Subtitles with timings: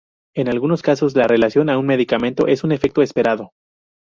[0.33, 3.51] En algunos casos, la reacción a un medicamento es un efecto esperado.